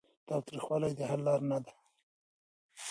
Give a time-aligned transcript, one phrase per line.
[0.27, 1.71] تاوتریخوالی د حل لاره نه ده.